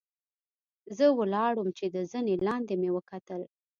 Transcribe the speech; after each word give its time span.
زۀ 0.97 1.07
ولاړ 1.19 1.51
ووم 1.57 1.69
چې 1.77 1.85
د 1.95 1.97
زنې 2.11 2.35
لاندې 2.47 2.73
مې 2.81 2.89
وکتل 2.95 3.41